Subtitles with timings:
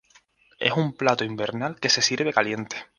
[0.59, 2.75] Es un plato invernal que se sirve caliente.